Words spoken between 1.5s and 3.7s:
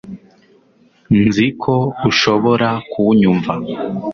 ko ushobora kunyumva